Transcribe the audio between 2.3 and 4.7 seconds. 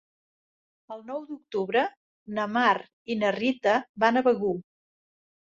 na Mar i na Rita van a Begur.